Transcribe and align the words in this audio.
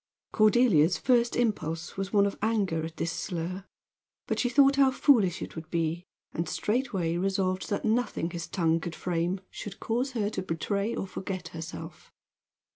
Cordelia's 0.31 0.97
first 0.97 1.35
impulse 1.35 1.95
was 1.95 2.11
one 2.11 2.25
of 2.25 2.35
anger 2.41 2.83
at 2.83 2.97
this 2.97 3.11
slur; 3.11 3.65
but 4.25 4.39
she 4.39 4.49
thought 4.49 4.77
how 4.77 4.89
foolish 4.89 5.43
it 5.43 5.55
would 5.55 5.69
be, 5.69 6.07
and 6.33 6.49
straightway 6.49 7.17
resolved 7.17 7.69
that 7.69 7.85
nothing 7.85 8.31
his 8.31 8.47
tongue 8.47 8.79
could 8.79 8.95
frame 8.95 9.41
should 9.51 9.79
cause 9.79 10.13
her 10.13 10.31
to 10.31 10.41
betray 10.41 10.95
or 10.95 11.05
forget 11.05 11.49
herself. 11.49 12.11